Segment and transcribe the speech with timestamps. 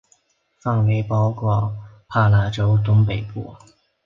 [0.59, 1.75] 范围包括
[2.07, 3.55] 帕拉州东北部。